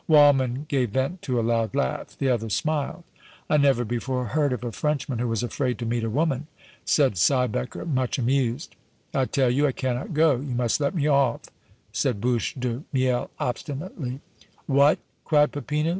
Waldmann 0.09 0.65
gave 0.67 0.89
vent 0.89 1.21
to 1.21 1.39
a 1.39 1.45
loud 1.45 1.75
laugh; 1.75 2.17
the 2.17 2.27
others 2.27 2.55
smiled. 2.55 3.03
"I 3.47 3.57
never 3.57 3.85
before 3.85 4.25
heard 4.25 4.51
of 4.51 4.63
a 4.63 4.71
Frenchman 4.71 5.19
who 5.19 5.27
was 5.27 5.43
afraid 5.43 5.77
to 5.77 5.85
meet 5.85 6.03
a 6.03 6.09
woman!" 6.09 6.47
said 6.83 7.17
Siebecker, 7.19 7.85
much 7.85 8.17
amused. 8.17 8.75
"I 9.13 9.25
tell 9.25 9.51
you 9.51 9.67
I 9.67 9.73
cannot 9.73 10.15
go; 10.15 10.37
you 10.37 10.55
must 10.55 10.81
let 10.81 10.95
me 10.95 11.05
off," 11.05 11.41
said 11.93 12.19
Bouche 12.19 12.55
de 12.55 12.81
Miel, 12.91 13.29
obstinately. 13.39 14.21
"What!" 14.65 14.97
cried 15.23 15.51
Peppino. 15.51 15.89